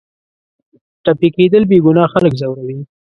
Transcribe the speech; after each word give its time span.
ټپي 1.03 1.29
کېدل 1.35 1.63
بېګناه 1.69 2.11
خلک 2.13 2.33
ځوروي. 2.41 2.79